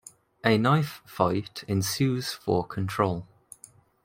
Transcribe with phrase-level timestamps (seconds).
[0.43, 3.27] A knife fight ensues for control.